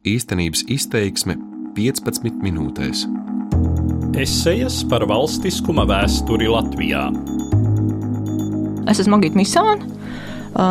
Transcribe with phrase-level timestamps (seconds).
[0.00, 1.34] Īstenības izteiksme
[1.76, 3.02] 15 minūtēs.
[4.16, 7.02] Esejas par valstiskuma vēsturi Latvijā.
[8.88, 9.84] Es esmu Magita Misāna,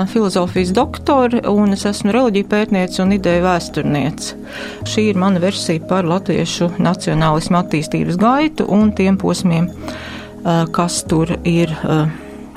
[0.09, 4.33] filozofijas doktore, un es esmu reliģija pētniece un ideja vēsturniece.
[4.89, 9.69] Šī ir mana versija par latviešu nacionālismu attīstības gaitu un tiem posmiem,
[10.73, 11.69] kas tur ir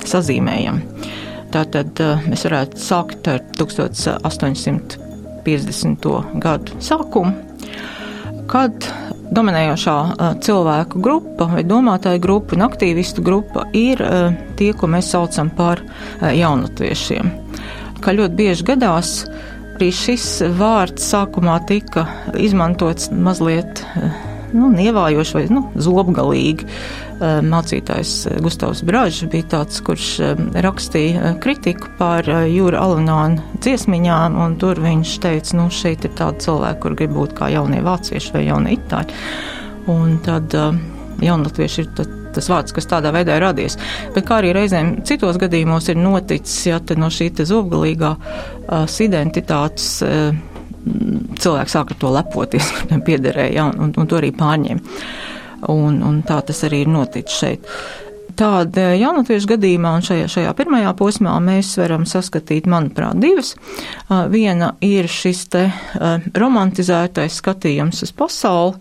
[0.08, 1.04] sazīmējami.
[1.52, 3.44] Tātad mēs varētu sākt ar
[5.44, 6.38] 1850.
[6.42, 7.32] gadu sākumu,
[8.50, 8.86] kad
[9.32, 9.96] dominējošā
[10.44, 14.02] cilvēku grupa vai domātāju grupa un aktīvistu grupa ir
[14.58, 15.80] tie, ko mēs saucam par
[16.20, 17.32] jaunatviešiem.
[18.02, 19.14] Kā ļoti bieži gadās,
[19.76, 20.26] arī šis
[20.58, 22.04] vārds sākumā tika
[22.38, 23.84] izmantots mazliet
[24.56, 26.68] nu, nievājoši vai nu, zobgalīgi.
[27.22, 30.08] Mācītājs Gustavs Bražs bija tāds, kurš
[30.64, 36.80] rakstīja kritiku par jūra alunānu dziesmiņām, un tur viņš teica, nu, šeit ir tādi cilvēki,
[36.82, 39.22] kur grib būt kā jaunie vācieši vai jaunie itāļi.
[39.92, 40.54] Un tad
[41.22, 43.78] jaunatvieši ir tad, tas vārds, kas tādā veidā ir radies.
[44.14, 48.16] Bet kā arī reizēm citos gadījumos ir noticis, ja no šī zobgalīgā
[49.06, 50.51] identitātes cilvēks
[51.42, 54.96] sāk ar to lepoties, ka viņam piederēja, ja, un, un to arī pārņēma.
[55.70, 57.68] Un, un tā tas arī ir noticis šeit.
[58.38, 63.52] Tāda jaunatviešu gadījumā un šajā, šajā pirmajā posmā mēs varam saskatīt, manuprāt, divas.
[64.32, 65.66] Viena ir šis te
[66.38, 68.78] romantizētais skatījums uz pasauli.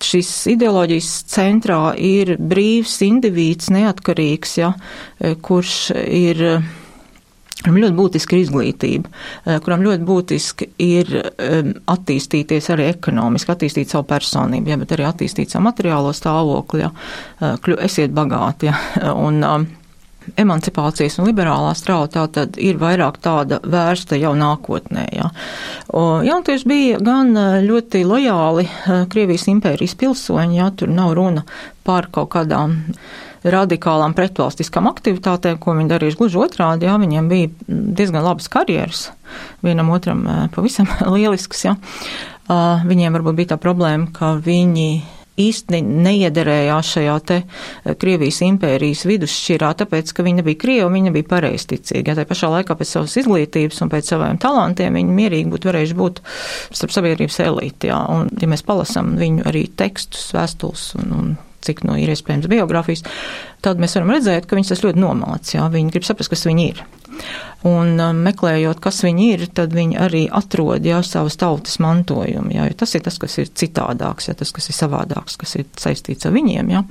[0.00, 4.72] Šis ideoloģijas centrā ir brīvs indivīds, neatkarīgs, ja,
[5.20, 5.76] eh, kurš
[6.08, 6.42] ir
[7.60, 9.10] kuram ļoti būtiska ir izglītība,
[9.64, 11.08] kuram ļoti būtiski ir
[11.90, 16.92] attīstīties arī ekonomiski, attīstīt savu personību, ja, bet arī attīstīt savu materiālo stāvokli, ja,
[17.88, 18.68] esiet bagāti.
[18.68, 18.76] Ja,
[19.26, 19.40] un,
[20.40, 25.06] emancipācijas un liberālā strauta tad ir vairāk tāda vērsta jau nākotnē.
[25.14, 25.30] Ja.
[26.26, 31.46] Jauntieši bija gan e, ļoti lojāli e, Krievijas impērijas pilsoņi, ja tur nav runa
[31.86, 32.78] par kaut kādām
[33.46, 39.10] radikālām pretvalstiskām aktivitātēm, ko viņi darījuši gluži otrādi, jā, viņiem bija diezgan labas karjeras,
[39.62, 41.76] vienam otram e, pavisam lielisks, jā.
[42.46, 44.90] Viņiem varbūt bija tā problēma, ka viņi
[45.40, 51.30] īsti neiederējās šajā te eh, Krievijas impērijas vidusšķirā, tāpēc, ka viņi nebija Krievi, viņi nebija
[51.32, 52.10] pareizticīgi.
[52.10, 55.98] Ja tā pašā laikā pēc savas izglītības un pēc saviem talantiem viņi mierīgi būtu varējuši
[55.98, 56.22] būt
[56.70, 57.92] starp sabiedrības elīti.
[57.92, 58.02] Ja?
[58.12, 61.34] Un, ja mēs palasam viņu arī tekstus, vēstules un, un
[61.66, 63.04] cik no ir iespējams biogrāfijas,
[63.64, 66.70] tad mēs varam redzēt, ka viņas tas ļoti nomāc, jā, viņi grib saprast, kas viņi
[66.70, 66.86] ir.
[67.66, 72.66] Un um, meklējot, kas viņi ir, tad viņi arī atrod jau savas tautas mantojumu, jā,
[72.78, 76.36] tas ir tas, kas ir citādāks, jā, tas, kas ir savādāks, kas ir saistīts ar
[76.36, 76.84] viņiem, jā.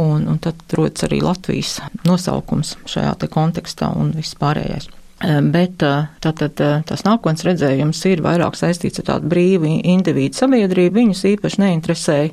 [0.00, 1.78] Un, un tad rodas arī Latvijas
[2.08, 4.88] nosaukums šajā te kontekstā un viss pārējais.
[5.20, 10.96] Bet uh, tātad uh, tas nākotnes redzējums ir vairāk saistīts ar tādu brīvu individu sabiedrību,
[10.96, 12.30] viņus īpaši neinteresēja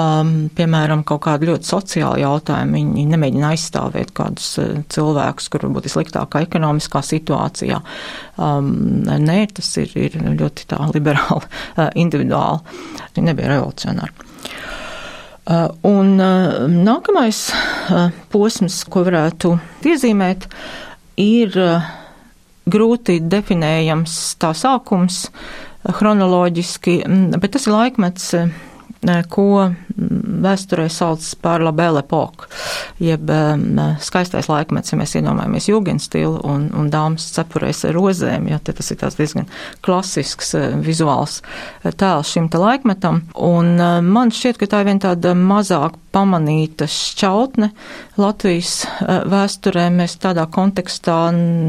[0.00, 2.78] um, piemēram, kaut kādu ļoti sociālu jautājumu.
[2.78, 7.80] Viņi nemēģina aizstāvēt kādus uh, cilvēkus, kur varbūt ir sliktākā ekonomiskā situācijā.
[8.38, 8.70] Um,
[9.06, 11.42] nē, tas ir, ir ļoti tā liberāli,
[11.78, 12.78] uh, individuāli.
[13.16, 14.30] Viņi nebija revolucionāri.
[15.44, 19.50] Uh, un uh, nākamais uh, posms, ko varētu
[19.84, 20.48] iezīmēt,
[21.20, 21.90] ir uh,
[22.64, 25.26] grūti definējams tā sākums
[25.84, 28.30] chronoloģiski, mm, bet tas ir laikmets.
[29.30, 29.48] Ko
[30.44, 32.48] vēsturē sauc par la belle epoque,
[33.02, 33.30] jeb
[34.04, 39.00] skaistais laikmets, ja mēs iedomājamies jūgenstilu un, un dāmas cepurēs ar rozēm, ja tas ir
[39.00, 39.48] tāds diezgan
[39.84, 40.54] klasisks
[40.84, 41.40] vizuāls
[41.84, 43.22] tēls šim te laikmetam.
[43.36, 43.76] Un
[44.08, 47.70] man šķiet, ka tā ir viena tāda mazāk pamanīta šķautne
[48.20, 49.88] Latvijas vēsturē.
[49.94, 51.16] Mēs tādā kontekstā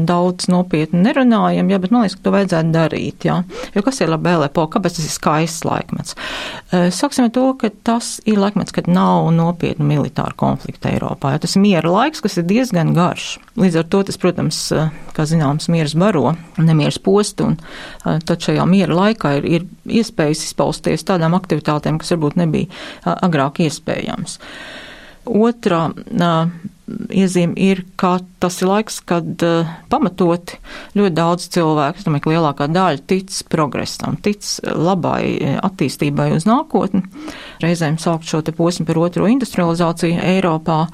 [0.06, 3.26] daudz nopietni nerunājam, ja, bet man liekas, ka to vajadzētu darīt.
[3.26, 3.40] Ja.
[3.74, 4.76] Jo kas ir la belle epoque?
[4.76, 6.14] Kāpēc tas ir skaists laikmets?
[6.70, 11.34] Sāksim ar to, ka tas ir laikmets, kad nav nopietnu militāru konfliktu Eiropā.
[11.34, 13.36] Ja tas ir miera laiks, kas ir diezgan garš.
[13.60, 14.60] Līdz ar to tas, protams,
[15.16, 17.58] kā zināms, mieras baro, nemieras post, un
[18.04, 19.66] tad šajā miera laikā ir, ir
[20.00, 24.38] iespējas izpausties tādām aktivitātēm, kas varbūt nebija agrāk iespējams.
[25.26, 25.88] Otra
[26.86, 30.58] iezīme ir, ka tas ir laiks, kad uh, pamatoti
[30.98, 37.02] ļoti daudz cilvēku, es domāju, ka lielākā daļa tic progresam, tic labai attīstībai uz nākotni.
[37.64, 40.84] Reizēm saukt šo te posmu par otro industrializāciju Eiropā.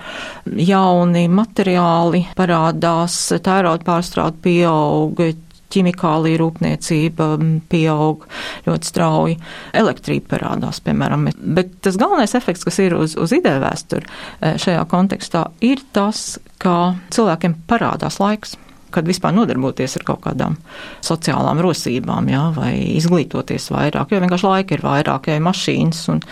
[0.46, 5.32] Jauni materiāli parādās, tērauda pārstrāde pieauga,
[5.72, 7.28] ķimikālija rūpniecība
[7.72, 8.26] pieaug
[8.66, 9.38] ļoti strauji,
[9.82, 11.30] elektrība parādās, piemēram.
[11.56, 16.36] Bet tas galvenais efekts, kas ir uz, uz ideju vēsturi e, šajā kontekstā, ir tas,
[16.62, 18.56] ka cilvēkiem parādās laiks
[18.92, 20.56] kad vispār nodarboties ar kaut kādām
[21.04, 26.22] sociālām rosībām, jā, vai izglītoties vairāk, jo vienkārši laika ir vairāk, ja ir mašīnas un,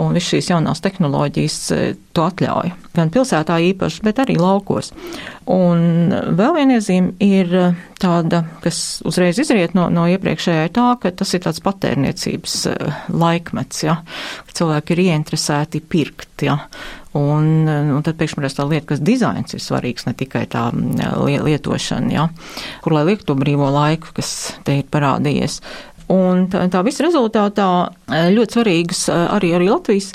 [0.00, 1.80] un viss šīs jaunās tehnoloģijas e,
[2.16, 2.74] to atļauj.
[2.98, 4.92] Gan pilsētā īpaši, bet arī laukos.
[5.48, 7.64] Un vēl viena iezīme ir e,
[7.96, 12.74] tāda, kas uzreiz izriet no, no iepriekšējā, ir tā, ka tas ir tāds patērniecības e,
[13.08, 13.94] laikmets, ja,
[14.44, 16.58] ka cilvēki ir ieinteresēti pirkt, ja,
[17.16, 22.26] Un, un tad ir tā lieta, ka dizains ir svarīgs, ne tikai tā lietošana, ja,
[22.84, 25.56] kur lai liek to brīvo laiku, kas te ir parādījies.
[26.12, 27.70] Un tā, tā visa rezultātā
[28.36, 30.12] ļoti svarīgas arī, arī Latvijas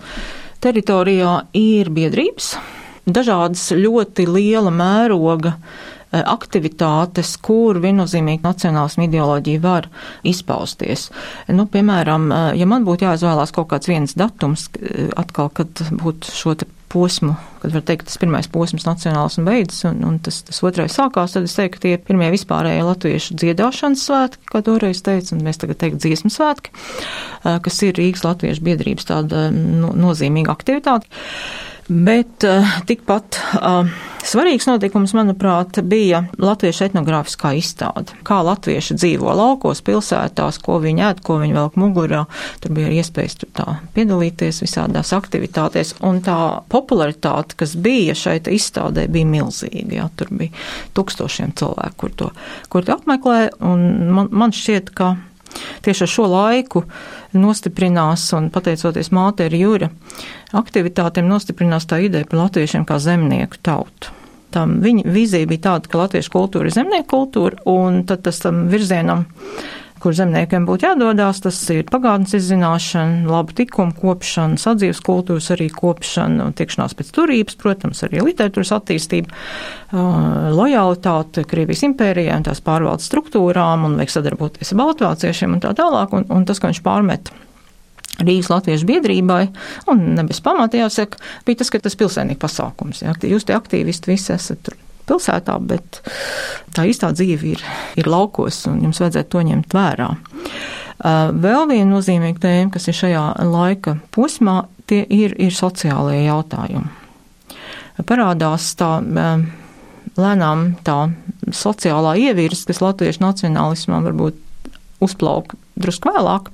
[0.63, 2.53] teritorijā ir biedrības,
[3.05, 9.89] dažādas ļoti liela mēroga e, aktivitātes, kur viennozīmīgi nacionālismu ideoloģija var
[10.27, 11.09] izpausties.
[11.51, 12.29] Nu, piemēram,
[12.59, 14.69] ja man būtu jāizvēlās kaut kāds viens datums,
[15.19, 19.81] atkal, kad būtu šo te posmu, kad var teikt, tas pirmais posms nacionāls un beidzas,
[19.89, 23.38] un, un tas, tas otrais sākās, tad es teiktu, ka tie ir pirmie vispārējie latviešu
[23.41, 26.73] dziedāšanas svētki, kā toreiz teicu, un mēs tagad teikt dziesmu svētki,
[27.65, 31.09] kas ir Rīgas latviešu biedrības tāda no, nozīmīga aktivitāte.
[31.88, 33.89] Bet uh, tikpat uh,
[34.24, 38.15] svarīgs notikums, manuprāt, bija latviešu etnogrāfiskā izstāde.
[38.24, 42.24] Kā latvieši dzīvo laukos, pilsētās, ko viņi ēd, ko viņi velk mugurā.
[42.63, 46.38] Tur bija iespējas tur tā piedalīties visādās aktivitātēs, un tā
[46.71, 49.83] popularitāte, kas bija šeit izstādē, bija milzīga.
[50.00, 50.56] Jā, tur bija
[50.95, 52.31] tūkstošiem cilvēku, kur to,
[52.71, 55.15] kur to apmeklē, un man, man šķiet, ka
[55.85, 56.83] tieši ar šo laiku
[57.33, 59.89] nostiprinās, un pateicoties Māteri Jūra
[60.53, 64.13] aktivitātēm, nostiprinās tā ideja par latviešiem kā zemnieku tautu.
[64.53, 68.67] Tam viņa vīzija bija tāda, ka latviešu kultūra ir zemnieku kultūra, un tad tas tam
[68.69, 69.25] virzienam
[70.03, 76.50] kur zemniekiem būtu jādodās, tas ir pagātnes izzināšana, laba tikuma kopšana, sadzīves kultūras arī kopšana,
[76.59, 79.31] tikšanās pēc turības, protams, arī literatūras attīstība,
[80.57, 86.13] lojalitāte Krievijas impērijai un tās pārvaldes struktūrām un vajag sadarboties ar baltvāciešiem un tā tālāk,
[86.17, 87.33] un, un tas, ko viņš pārmet
[88.21, 89.44] Rīgas Latviešu biedrībai,
[89.89, 91.17] un ne bez pamata jāsaka,
[91.47, 93.01] bija tas, ka tas pilsēnīgi pasākums.
[93.01, 93.15] Jā.
[93.25, 94.77] Jūs te aktīvisti visi esat tur
[95.09, 96.01] pilsētā, bet
[96.75, 97.63] tā īstā dzīve ir,
[98.00, 100.10] ir laukos, un jums vajadzētu to ņemt vērā.
[100.13, 107.01] Uh, vēl viena nozīmīga tēma, kas ir šajā laika posmā, tie ir, ir sociālie jautājumi.
[108.07, 109.43] Parādās tā um,
[110.17, 111.00] lēnām tā
[111.53, 114.39] sociālā ievirs, kas latviešu nacionālismam varbūt
[115.03, 116.50] uzplauka drusku vēlāk,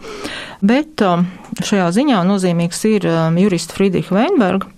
[0.65, 1.27] bet um,
[1.59, 4.71] šajā ziņā nozīmīgs ir jurista Friedricha Weinberga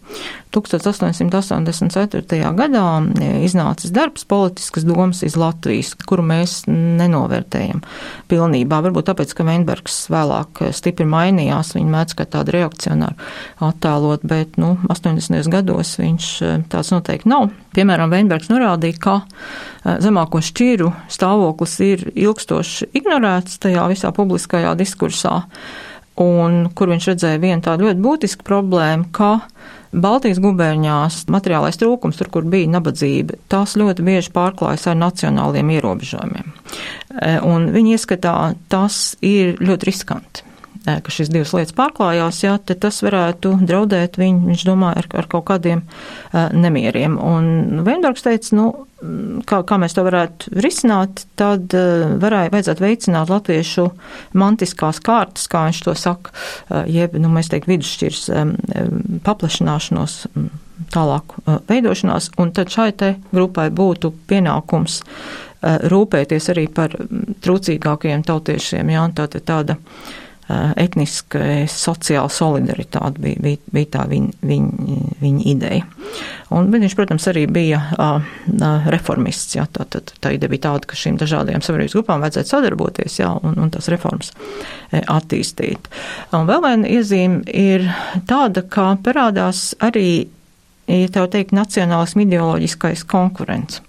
[0.51, 2.39] 1884.
[2.57, 7.83] gadā e, iznācis darbs politiskas domas iz Latvijas, kuru mēs nenovērtējam
[8.31, 8.81] pilnībā.
[8.83, 13.15] Varbūt tāpēc, ka Veinbergs vēlāk e, stipri mainījās, viņa mēdz kā tādu reakcionāru
[13.63, 15.47] attēlot, bet, nu, 80.
[15.51, 17.51] gados viņš e, tāds noteikti nav.
[17.75, 19.15] Piemēram, Veinbergs norādīja, ka
[20.03, 25.37] zemāko šķiru stāvoklis ir ilgstoši ignorēts tajā visā publiskajā diskursā,
[26.19, 29.37] un kur viņš redzēja vienu tādu ļoti būtisku problēmu, ka
[29.91, 36.53] Baltijas gubernijās materiālais trūkums, tur, kur bija nabadzība, tās ļoti bieži pārklājas ar nacionāliem ierobežojumiem.
[37.19, 38.35] E, un viņi ieskatā,
[38.71, 40.47] tas ir ļoti riskanti.
[40.85, 45.45] Ka šīs divas lietas pārklājās, jā, tas varētu draudēt viņu, viņš domā, ar, ar kaut
[45.49, 45.83] kādiem
[46.33, 47.17] nemieriem.
[47.21, 48.65] Un Vienbergs teica, nu,
[49.49, 51.73] kā, kā mēs to varētu risināt, tad
[52.21, 53.87] varēja, vajadzētu veicināt latviešu
[54.37, 56.33] mantiskās kārtas, kā viņš to saka,
[56.89, 58.25] jeb, nu, mēs teikt, vidusšķirs
[59.27, 60.17] paplašināšanos
[60.91, 65.01] tālāku veidošanās, un tad šai te grupai būtu pienākums
[65.61, 66.95] rūpēties arī par
[67.45, 69.77] trūcīgākajiem tautiešiem, jā, tāda, tāda
[70.79, 71.41] etniska,
[71.71, 75.85] sociāla solidaritāte bija, bija, bija tā viņa, viņa, viņa ideja.
[76.51, 78.31] Un, viņš, protams, arī bija uh,
[78.91, 83.19] reformists, jā, tā, tā, tā ideja bija tāda, ka šīm dažādajām sabiedrības grupām vajadzētu sadarboties,
[83.21, 84.33] jā, un, un tās reformas
[84.91, 85.87] attīstīt.
[86.35, 87.87] Un vēl viena iezīme ir
[88.27, 90.27] tāda, ka parādās arī,
[90.91, 93.79] ja tā teikt, nacionālismu ideoloģiskais konkurents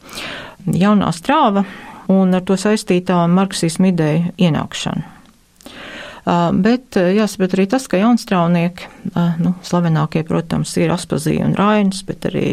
[0.67, 1.65] jaunā strāva
[2.13, 5.22] un ar to saistītā marksismu ideja ienākšana.
[6.25, 8.87] Bet jāsaprot arī tas, ka jaunstrāvnieki,
[9.43, 12.47] nu, slavenākie, protams, ir Aspazija un Rainis, bet arī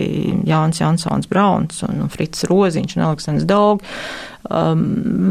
[0.50, 3.86] Jānis Jansons Brauns un Frits Roziņš un Aleksandrs Daug.
[4.50, 4.80] Um,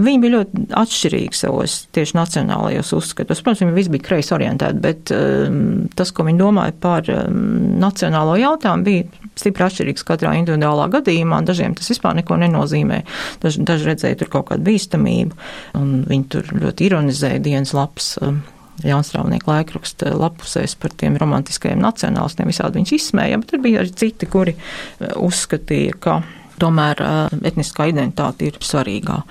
[0.06, 3.40] viņi bija ļoti atšķirīgi savos tieši nacionālajos uzskatos.
[3.42, 7.40] Protams, viņi visi bija kreisi orientēti, bet um, tas, ko viņi domāja par um,
[7.82, 11.40] nacionālo jautājumu, bija stipri atšķirīgs katrā individuālā gadījumā.
[11.48, 13.00] Dažiem tas vispār neko nenozīmē.
[13.42, 15.42] Daži, daži redzēja tur kaut kādu bīstamību,
[15.80, 18.14] un viņi tur ļoti ironizēja dienas lapas.
[18.22, 18.44] Um,
[18.86, 24.28] Jaunstrāvnieku laikraksta lapusēs par tiem romantiskajiem nacionālistiem, visādi viņus izsmēja, bet tur bija arī citi,
[24.30, 26.20] kuri uh, uzskatīja, ka
[26.60, 27.02] tomēr
[27.48, 29.22] etniskā identitāte ir svarīgā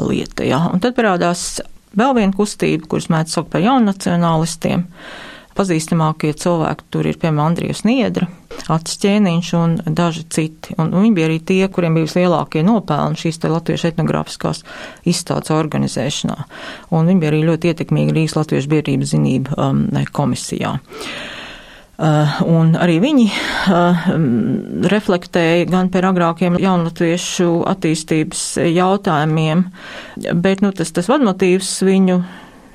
[0.00, 0.46] lieta.
[0.46, 0.62] Jā.
[0.72, 1.60] Un tad parādās
[1.98, 4.86] vēl viena kustība, kuras mēdz saukt par jaunacionālistiem.
[5.58, 8.28] Pazīstamākie cilvēki tur ir, piemēram, Andrijas Niedra,
[8.70, 10.76] Acis ķēniņš un daži citi.
[10.78, 14.62] Un, viņi bija arī tie, kuriem bija vislielākie nopelni šīs te latviešu etnogrāfiskās
[15.10, 16.38] izstādes organizēšanā.
[16.94, 19.84] Un viņi bija arī ļoti ietekmīgi Rīgas Latviešu biedrības zinību um,
[20.16, 20.76] komisijā.
[20.78, 21.39] Uh,
[22.00, 24.04] un arī viņi uh,
[24.88, 29.66] reflektēja gan par agrākiem jaunatviešu attīstības jautājumiem,
[30.40, 32.16] bet nu, tas, tas vadmotīvs viņu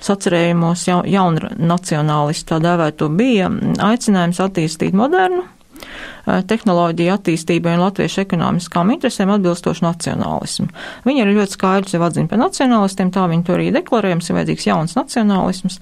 [0.06, 3.50] sacerējumos ja, jaunu nacionālistu tā dēvēto bija
[3.88, 10.70] aicinājums attīstīt modernu uh, tehnoloģiju attīstībai un latviešu ekonomiskām interesēm atbilstošu nacionālismu.
[11.08, 14.38] Viņi ir ļoti skaidri sev atzina par nacionālistiem, tā viņi to arī deklarē, mums ir
[14.38, 15.82] vajadzīgs jauns nacionālisms.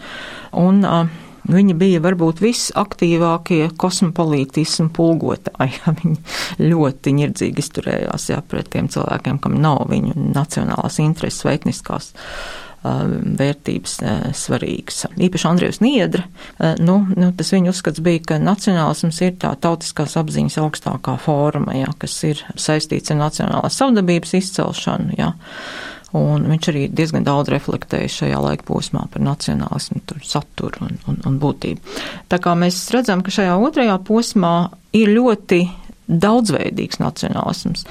[0.63, 5.79] Un, uh, Viņi bija varbūt visaktīvākie kosmopolītismu pulgotāji.
[6.00, 12.13] Viņi ļoti nirdzīgi izturējās jā, pret tiem cilvēkiem, kam nav viņu nacionālās intereses vai etniskās
[12.83, 13.93] vērtības
[14.35, 15.05] svarīgas.
[15.15, 16.25] Īpaši Andrievs Niedra,
[16.83, 21.93] nu, nu, tas viņa uzskats bija, ka nacionālisms ir tā tautiskās apziņas augstākā forma, jā,
[22.00, 25.15] kas ir saistīts ar nacionālās savdabības izcelšanu.
[25.15, 25.31] Jā.
[26.13, 31.39] Un viņš arī diezgan daudz reflektēja šajā laika posmā par nacionālismu, saturu un, un, un
[31.41, 31.96] būtību.
[32.29, 34.53] Tā kā mēs redzam, ka šajā otrajā posmā
[34.93, 35.63] ir ļoti
[36.05, 37.88] daudzveidīgs nacionālisms,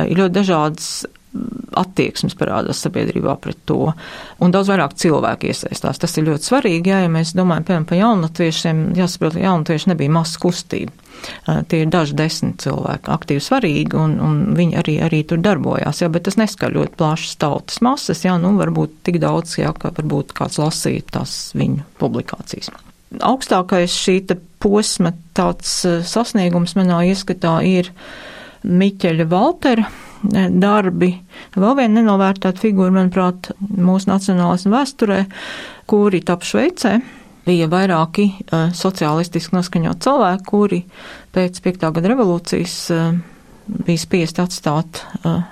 [0.00, 0.90] ir ļoti dažādas
[1.78, 3.92] attieksmes parādās sabiedrībā pret to,
[4.42, 6.00] un daudz vairāk cilvēku iesaistās.
[6.00, 10.14] Tas ir ļoti svarīgi, jā, ja mēs domājam, piemēram, par jaunatviešiem, jāsaprot, ka jaunatvieši nebija
[10.16, 10.94] masas kustība.
[11.68, 16.10] Tie ir daži desmit cilvēki, aktīvi svarīgi, un, un viņi arī, arī tur darbojās, jā,
[16.12, 20.34] bet tas neskar ļoti plašas tautas masas, jā, nu, varbūt tik daudz, jā, ka varbūt
[20.38, 22.70] kāds lasīja tās viņu publikācijas.
[23.24, 24.20] Augstākais šī
[24.60, 27.92] posma tāds sasniegums manā ieskatā ir
[28.68, 29.86] Miķeļa Valtera
[30.22, 31.12] darbi.
[31.54, 35.20] Vēl viena nenovērtēta figūra, manuprāt, mūsu nacionālismu vēsturē,
[35.88, 36.98] kuri tap Šveicē.
[37.48, 40.82] Bija vairāki uh, sociālistiski noskaņot cilvēki, kuri
[41.34, 41.84] pēc 5.
[41.96, 43.12] gada revolūcijas uh,
[43.86, 45.46] bija spiest atstāt uh,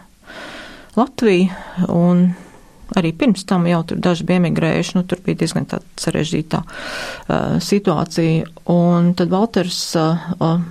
[0.97, 2.29] Latviju un
[2.97, 7.57] arī pirms tam jau tur daži bija emigrējuši, nu tur bija diezgan tāda sarežģītā uh,
[7.63, 8.47] situācija.
[8.73, 10.63] Un tad Valters uh, uh,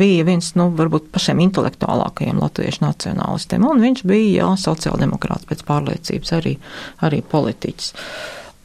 [0.00, 6.34] bija viens, nu, varbūt pašiem intelektuālākajiem latviešu nacionālistiem, un viņš bija, jā, sociāldemokrāts pēc pārliecības,
[6.40, 6.56] arī,
[7.04, 7.94] arī politiķis.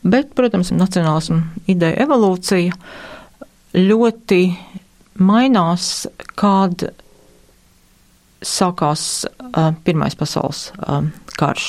[0.04, 1.40] Bet, protams, nacionālismu
[1.72, 2.76] ideja evolūcija
[3.78, 4.42] ļoti
[5.24, 6.06] mainās,
[6.36, 6.84] kad
[8.44, 11.06] sākās uh, Pirmais pasaules uh,
[11.40, 11.68] karš.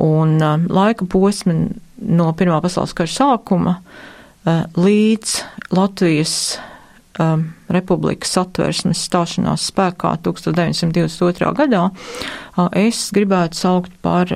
[0.00, 1.56] Un uh, laika posmi
[2.00, 5.36] no Pirmā pasaules kara sākuma uh, līdz
[5.76, 6.36] Latvijas
[7.20, 11.52] um, republikas satversmes stāšanās spēkā 1922.
[11.60, 14.32] gadā uh, es gribētu saukt par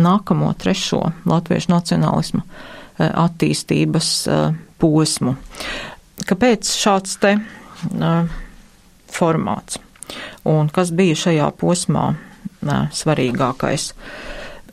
[0.00, 2.42] nākamo trešo latviešu nacionālismu
[2.98, 4.10] attīstības
[4.80, 5.36] posmu.
[6.26, 7.34] Kāpēc šāds te
[9.12, 9.80] formāts?
[10.46, 12.10] Un kas bija šajā posmā
[12.66, 13.90] svarīgākais.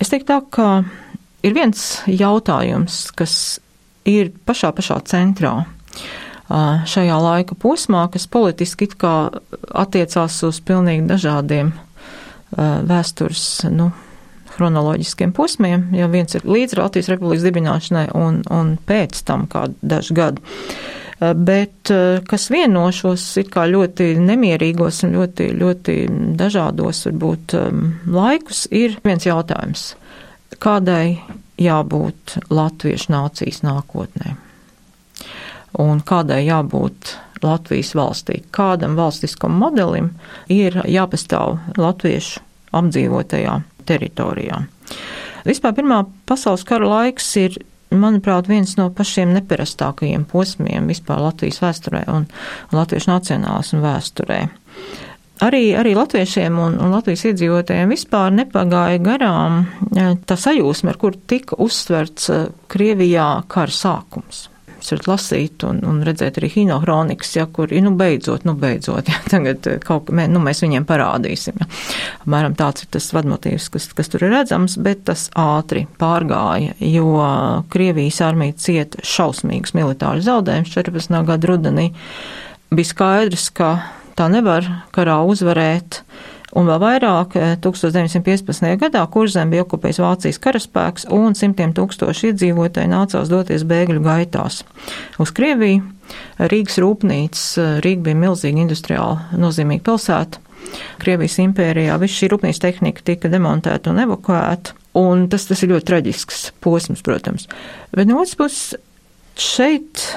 [0.02, 0.68] Es teiktu tā, ka
[1.46, 3.60] ir viens jautājums, kas
[4.08, 5.56] ir pašā pašā centrā
[6.90, 9.32] šajā laika posmā, kas politiski it kā
[9.72, 11.72] attiecās uz pilnīgi dažādiem
[12.54, 13.92] vēstures, nu,
[14.56, 20.18] chronoloģiskiem posmiem, ja viens ir līdz Latvijas republikas dibināšanai un, un pēc tam kādu dažu
[20.18, 20.44] gadu.
[21.24, 21.88] Bet
[22.28, 25.98] kas vieno šos it kā ļoti nemierīgos un ļoti, ļoti
[26.40, 27.56] dažādos varbūt
[28.12, 29.94] laikus, ir viens jautājums.
[30.64, 31.22] Kādai
[31.62, 34.36] jābūt latviešu nācijas nākotnē?
[35.80, 40.14] un kādai jābūt Latvijas valstī, kādam valstiskam modelim
[40.52, 42.44] ir jāpastāv latviešu
[42.74, 43.58] apdzīvotajā
[43.88, 44.64] teritorijā.
[45.48, 47.58] Vispār Pirmā pasaules kara laiks ir,
[47.94, 52.28] manuprāt, viens no pašiem neparastākajiem posmiem vispār Latvijas vēsturē un,
[52.72, 54.40] un latviešu nacionālismu vēsturē.
[55.44, 59.64] Arī, arī latviešiem un, un Latvijas iedzīvotājiem vispār nepagāja garām
[59.98, 64.48] eh, tā sajūsma, ar kur tika uzsverts eh, Krievijā kara sākums
[64.84, 69.22] jūs varat lasīt un, un redzēt arī hinohronikas, ja, kur, nu, beidzot, nu, beidzot, ja,
[69.32, 71.70] tagad eh, kaut kā, nu, mēs viņiem parādīsim, ja.
[72.24, 77.16] Apmēram tāds ir tas vadmotīvs, kas, kas tur ir redzams, bet tas ātri pārgāja, jo
[77.74, 81.20] Krievijas armija cieta šausmīgus militārus zaudējumus 14.
[81.28, 81.90] gada rudenī.
[82.74, 83.76] Bija skaidrs, ka
[84.18, 86.04] tā nevar karā uzvarēt
[86.58, 88.68] un vēl vairāk 1915.
[88.68, 94.62] Eh, gadā Kurzem bija okupējis Vācijas karaspēks un simtiem tūkstoši iedzīvotāji nācās doties bēgļu gaitās
[95.22, 95.84] uz Krieviju.
[96.52, 100.42] Rīgas rūpnīca, eh, Rīga bija milzīga industriāli nozīmīga pilsēta.
[101.02, 105.90] Krievijas impērijā viss šī rūpnīcas tehnika tika demontēta un evakuēta, un tas, tas ir ļoti
[105.90, 107.50] traģisks posms, protams.
[107.92, 108.76] Bet no otras puses,
[109.36, 110.08] šeit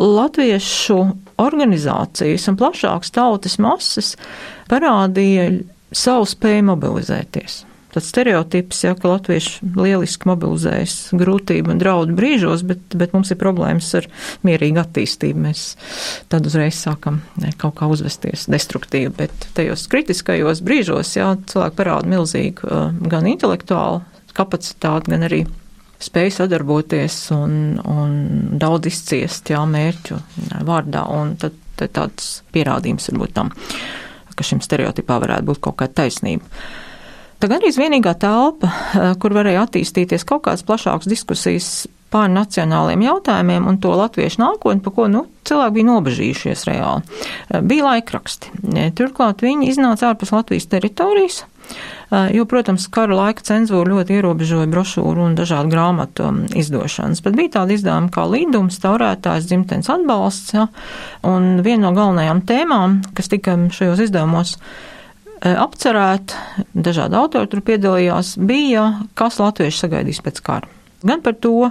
[0.00, 1.00] latviešu
[1.40, 4.14] organizācijas un plašākas tautas masas
[4.70, 5.50] parādīja
[5.92, 7.64] savu spēju mobilizēties.
[7.90, 13.40] Tāds stereotips, ja, ka latvieši lieliski mobilizējas grūtību un draudu brīžos, bet, bet mums ir
[13.40, 14.06] problēmas ar
[14.46, 15.42] mierīgu attīstību.
[15.48, 15.64] Mēs
[16.30, 22.14] tad uzreiz sākam ne, kaut kā uzvesties destruktīvi, bet tajos kritiskajos brīžos, jā, cilvēki parāda
[22.14, 22.78] milzīgu
[23.10, 24.04] gan intelektuālu
[24.38, 25.42] kapacitāti, gan arī
[26.00, 28.14] spēju sadarboties un, un
[28.60, 30.20] daudz izciest, jā, mērķu
[30.68, 31.04] vārdā,
[31.40, 33.52] tad, tad tāds pierādījums varbūt tam
[34.40, 36.48] ka šim stereotipā varētu būt kaut kāda taisnība.
[37.40, 41.70] Tā gandrīz vienīgā telpa, eh, kur varēja attīstīties kaut kādas plašākas diskusijas
[42.10, 47.60] pār nacionāliem jautājumiem un to latviešu nākotni, par ko nu, cilvēki bija nobežījušies reāli, eh,
[47.60, 48.52] bija laikraksti.
[48.98, 51.59] Turklāt viņi iznāca ārpus Latvijas teritorijas, Eh,
[52.34, 57.54] jo, protams, kara laika cenzūra ļoti ierobežoja brošūru un dažādu grāmatu um, izdošanas, bet bija
[57.60, 60.68] tāda izdevuma kā līdums, taurētājs, dzimtenes atbalsts, ja,
[61.26, 64.56] un viena no galvenajām tēmām, kas tika šajos izdevumos
[65.40, 66.34] apcerēt,
[66.76, 70.68] dažādi autori tur piedalījās, bija, kas latvieši sagaidīs pēc kara.
[71.00, 71.70] Gan par to,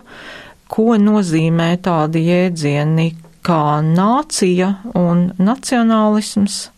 [0.69, 3.12] ko nozīmē tādi jēdzieni
[3.45, 6.69] kā nācija un nacionālisms,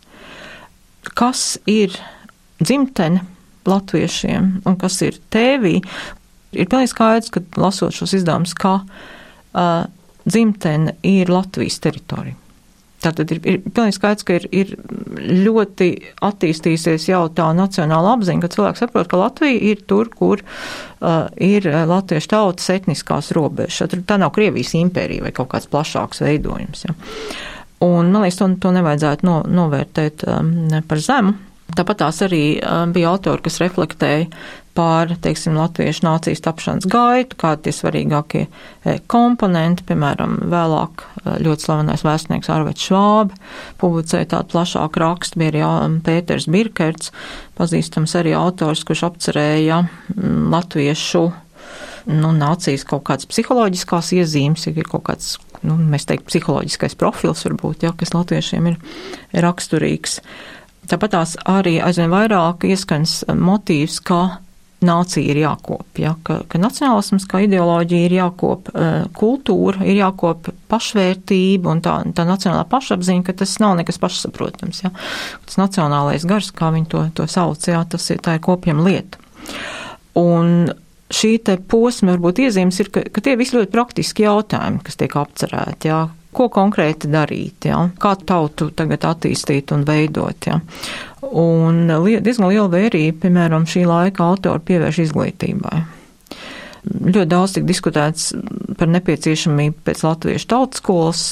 [1.16, 1.96] kas ir
[2.62, 3.24] dzimtene,
[3.68, 5.78] latviešiem un kas ir tēvī,
[6.52, 9.84] ir pilnīgi skaidrs, ka lasot šos izdevumus, ka uh,
[10.26, 12.38] dzimtene ir Latvijas teritorija.
[13.02, 14.74] Tātad ir, ir pilnīgi skaidrs, ka ir, ir
[15.42, 15.88] ļoti
[16.22, 21.66] attīstījusies jau tā nacionāla apziņa, ka cilvēks saprot, ka Latvija ir tur, kur uh, ir
[21.66, 23.96] latviešu tautas etniskās robežas.
[24.06, 26.86] Tā nav Krievijas impērija vai kaut kāds plašāks veidojums.
[26.86, 26.94] Ja.
[27.82, 30.52] Un, man liekas, to, to nevajadzētu no, novērtēt um,
[30.86, 31.34] par zemu.
[31.76, 32.44] Tāpat tās arī
[32.92, 34.28] bija autori, kas reflektēja
[34.76, 38.44] pār, teiksim, latviešu nācijas tapšanas gaitu, kādi tie svarīgākie
[39.12, 41.04] komponenti, piemēram, vēlāk
[41.44, 43.36] ļoti slavenais vēstnieks Arvets Švābi
[43.82, 47.12] publicēja tādu plašāku rakstu, bija arī Pēters Birkerts,
[47.58, 49.82] pazīstams arī autors, kurš apcerēja
[50.56, 51.26] latviešu
[52.10, 57.86] nu, nācijas kaut kādas psiholoģiskās iezīmes, ir kaut kāds, nu, mēs teikt, psiholoģiskais profils varbūt,
[57.86, 58.80] ja, kas latviešiem ir
[59.44, 60.20] raksturīgs.
[60.90, 64.22] Tāpat tās arī aizvien vairāk ieskans motīvs, ka
[64.82, 70.50] nācija ir jākop, ja, ka, ka nacionālisms kā ideoloģija ir jākop, eh, kultūra ir jākop
[70.72, 74.82] pašvērtība un tā, tā nacionālā pašapziņa, ka tas nav nekas pašsaprotams.
[74.84, 74.92] Ja.
[75.46, 79.22] Tas nacionālais gars, kā viņi to, to sauc, ja, tas ir, tā ir kopjama lieta.
[80.18, 80.72] Un
[81.12, 85.16] šī te posma varbūt iezīmes ir, ka, ka tie visi ļoti praktiski jautājumi, kas tiek
[85.20, 87.78] apcerēti, jā, ko konkrēti darīt, ja?
[88.00, 90.48] kā tautu tagad attīstīt un veidot.
[90.48, 90.60] Ja?
[91.22, 91.84] Un
[92.24, 95.82] diezgan liela vērība, piemēram, šī laika autori pievērš izglītībai.
[96.82, 98.32] Ļoti daudz tika diskutēts
[98.78, 101.26] par nepieciešamību pēc latviešu tautas skolas,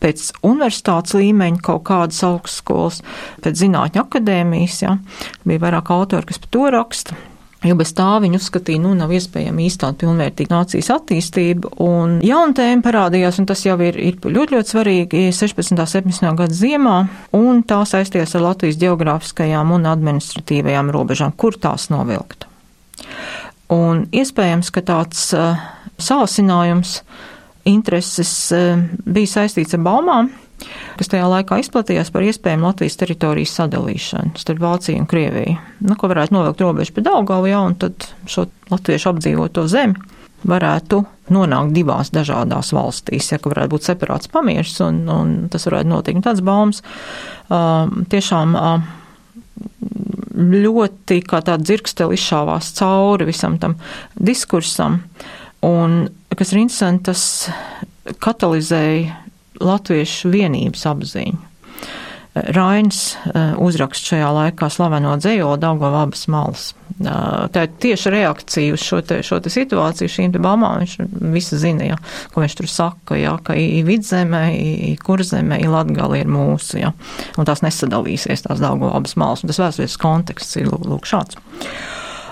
[0.00, 3.02] pēc universitātes līmeņa kaut kādas augstskolas,
[3.44, 4.80] pēc zinātņu akadēmijas.
[4.82, 4.96] Ja?
[5.46, 7.20] Bija vairāk autori, kas par to raksta.
[7.60, 11.74] Jo bez tā viņi uzskatīja, nu, nav iespējama īstenot pilnvērtīgu nācijas attīstību.
[11.84, 15.76] Un jauna tēma parādījās, un tas jau ir, ir ļoti, ļoti svarīgi 16.
[15.76, 16.30] un 17.
[16.38, 16.96] gada ziemā,
[17.36, 22.48] un tā saistījās ar Latvijas geogrāfiskajām un administratīvajām robežām, kur tās novilkt.
[23.70, 25.60] Un iespējams, ka tāds uh,
[26.00, 27.02] sāsinājums
[27.68, 30.32] intereses uh, bija saistīts ar baumām,
[30.98, 35.56] kas tajā laikā izplatījās par iespējamu Latvijas teritorijas sadalīšanu starp Vāciju un Krieviju.
[35.86, 39.98] Nu, ko varētu novilkt robežu pie Daugavu, ja, un tad šo latviešu apdzīvoto zemi
[40.46, 41.02] varētu
[41.34, 46.22] nonākt divās dažādās valstīs, ja ka varētu būt separāts pamieris, un, un tas varētu notikt.
[46.24, 48.88] Tāds baumas uh, tiešām uh,
[50.40, 53.76] ļoti kā tāda dzirksteli izšāvās cauri visam tam
[54.16, 55.00] diskursam,
[55.66, 59.18] un, kas ir interesanti, tas katalizēja
[59.60, 61.46] latviešu vienības apziņu.
[62.30, 66.68] Rainis eh, uzrakst šajā laikā slaveno dzējo Daugava abas malas.
[67.02, 67.14] Eh,
[67.50, 70.78] tā ir tieši reakcija uz šo te, šo te situāciju, šīm te baumām.
[70.84, 70.94] Viņš
[71.34, 71.96] visu zina, ja,
[72.30, 76.92] ko viņš tur saka, ja, ka i vidzemē, i kurzemē, i latgali ir mūsu, ja,
[77.34, 79.42] un tās nesadalīsies tās Daugava abas malas.
[79.42, 81.40] Un tas vēstures konteksts ir lūk šāds.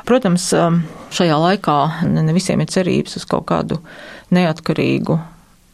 [0.07, 0.79] Protams, eh,
[1.11, 3.83] šajā laikā ne visiem ir cerības uz kaut kādu
[4.31, 5.19] neatkarīgu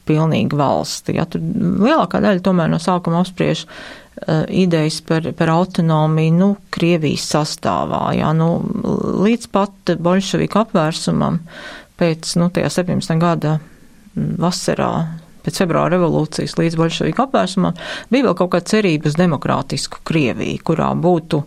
[0.08, 1.16] pilnīgi valsti.
[1.18, 7.26] Ja, tur lielākā daļa tomēr no sākuma apspriež uh, idejas par, par autonomiju, nu, Krievijas
[7.34, 8.56] sastāvā, ja, nu,
[9.24, 11.40] līdz pat bolševiku apvērsumam
[12.00, 13.18] pēc, nu, tajā 17.
[13.22, 13.58] gada
[14.14, 14.92] vasarā
[15.44, 17.76] pēc februāra revolūcijas līdz bolševiku apvērsumam,
[18.12, 21.42] bija vēl kaut kāda cerība uz demokrātisku Krieviju, kurā būtu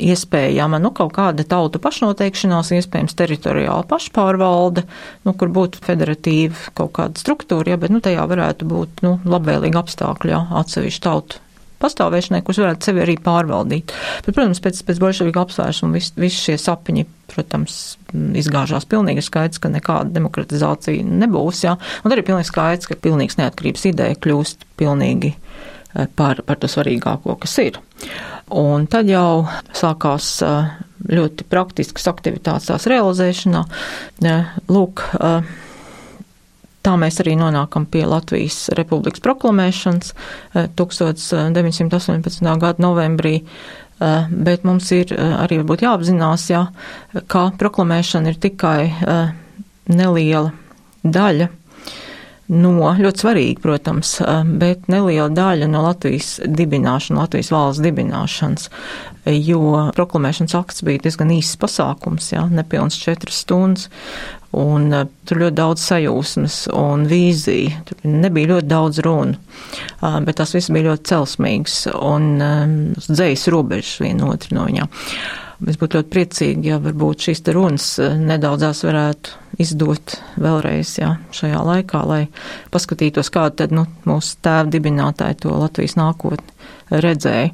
[0.00, 4.84] iespējama nu, kaut kāda tautu pašnoteikšanās, iespējams teritoriāla pašpārvalde,
[5.24, 9.80] nu, kur būtu federatīva kaut kāda struktūra, ja, bet nu, tajā varētu būt nu, labvēlīgi
[9.80, 11.42] apstākļi ja, atsevišķu tautu
[11.84, 13.92] pastāvēšanai, kurš varētu sevi arī pārvaldīt.
[14.24, 17.78] Bet, protams, pēc, pēc bolševika apsvēršana visi vis šie sapņi, protams,
[18.40, 21.76] izgāžās pilnīgi skaidrs, ka nekāda demokratizācija nebūs, jā.
[22.04, 25.34] Un arī pilnīgi skaidrs, ka pilnīgs neatkarības ideja kļūst pilnīgi
[26.16, 27.78] par, par to svarīgāko, kas ir.
[28.54, 29.44] Un tad jau
[29.76, 30.72] sākās eh,
[31.10, 33.64] ļoti praktiskas aktivitātes tās realizēšanā.
[34.72, 35.54] Lūk, uh,
[36.84, 40.10] Tā mēs arī nonākam pie Latvijas republikas proklamēšanas
[40.76, 42.44] 1918.
[42.44, 46.66] Eh, gada novembrī, eh, bet mums ir eh, arī jāapzinās, jā,
[47.26, 48.92] ka proklamēšana ir tikai
[49.88, 50.52] neliela
[51.04, 51.48] daļa
[52.52, 54.18] no, ļoti svarīgi, protams,
[54.60, 58.70] bet neliela daļa no Latvijas dibināšanas, Latvijas valsts dibināšanas,
[59.32, 63.88] jo proklamēšanas akts bija diezgan īsts pasākums, jā, nepilns četras stundas,
[64.54, 67.80] Un uh, tur ļoti daudz sajūsmas un vīzija.
[67.88, 72.28] Tur nebija ļoti daudz runu, uh, bet tas viss bija ļoti celsmīgs un
[73.08, 74.92] dzējas robežas viena otru no viņām.
[75.70, 81.60] Es būtu ļoti priecīgi, ja varbūt šīs te runas nedaudzās varētu izdot vēlreiz jā, šajā
[81.66, 82.22] laikā, lai
[82.74, 87.52] paskatītos, kā tad nu, mūsu tēva dibinātāji to Latvijas nākotni redzēja.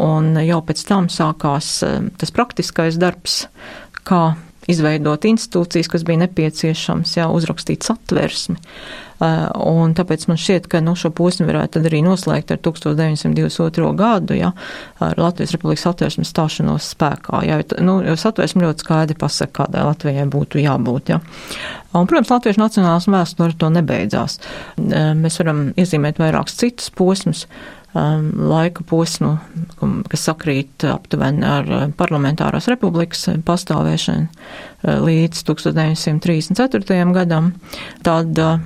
[0.00, 1.72] Un jau pēc tam sākās
[2.20, 3.42] tas praktiskais darbs,
[4.08, 4.32] kā
[4.70, 8.58] izveidot institūcijas, kas bija nepieciešams, jā, uzrakstīt satversmi.
[9.20, 13.90] Uh, un tāpēc man šķiet, ka nu, šo posmu varētu arī noslēgt ar 1922.
[13.98, 14.54] gadu, ja,
[15.04, 17.42] ar Latvijas Republikas satversmes stāšanos spēkā.
[17.44, 21.12] Ja, nu, jo satversme ļoti skaidri pasaka, kādai Latvijai būtu jābūt.
[21.12, 21.20] Ja.
[21.92, 24.38] Un, protams, Latviešu nacionālas vēsture to nebeidzās.
[24.78, 27.44] Uh, mēs varam iezīmēt vairākus citus posmus
[27.94, 29.32] laika posmu,
[30.10, 37.00] kas sakrīt aptuveni ar uh, parlamentārās republikas pastāvēšanu uh, līdz 1934.
[37.16, 37.54] gadam.
[38.06, 38.60] Tad uh,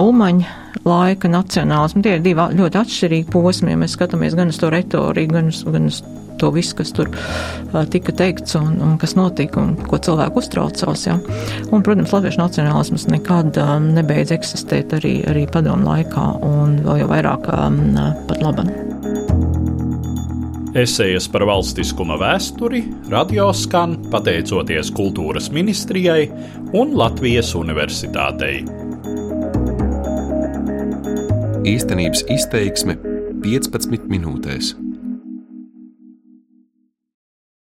[0.00, 4.70] Ulmaņa laika nacionālismu tie ir divi ļoti atšķirīgi posmi, ja mēs skatāmies gan uz to
[4.70, 5.98] retoriku, gan uz, gan uz
[6.40, 7.10] to visu, kas tur
[7.92, 11.06] tika teikts un, un kas notika un ko cilvēku uztraucās.
[11.08, 11.18] Ja.
[11.70, 17.50] Un, protams, latviešu nacionālisms nekad nebeidz eksistēt arī, arī padomu laikā un vēl jau vairāk
[18.30, 18.72] pat labam.
[20.70, 26.28] Esejas par valstiskuma vēsturi radio skan pateicoties Kultūras ministrijai
[26.78, 28.60] un Latvijas Universitātei.
[31.66, 32.94] Īstenības izteiksme
[33.42, 34.70] 15 minūtēs.